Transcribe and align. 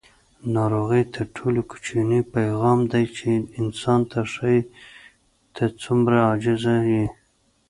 ناروغي 0.55 1.03
تر 1.13 1.23
ټولو 1.35 1.59
کوچنی 1.71 2.21
پیغام 2.35 2.79
دی 2.91 3.05
چې 3.17 3.29
انسان 3.59 3.99
ته 4.11 4.19
ښایي: 4.33 4.61
ته 5.55 5.65
څومره 5.81 6.17
عاجزه 6.27 6.75
یې. 6.91 7.05